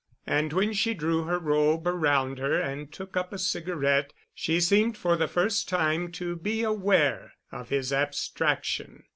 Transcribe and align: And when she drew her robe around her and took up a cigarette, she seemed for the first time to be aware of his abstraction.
And 0.25 0.51
when 0.51 0.73
she 0.73 0.95
drew 0.95 1.25
her 1.25 1.37
robe 1.37 1.85
around 1.85 2.39
her 2.39 2.59
and 2.59 2.91
took 2.91 3.15
up 3.15 3.31
a 3.31 3.37
cigarette, 3.37 4.13
she 4.33 4.59
seemed 4.59 4.97
for 4.97 5.15
the 5.15 5.27
first 5.27 5.69
time 5.69 6.11
to 6.13 6.35
be 6.35 6.63
aware 6.63 7.33
of 7.51 7.69
his 7.69 7.93
abstraction. 7.93 9.03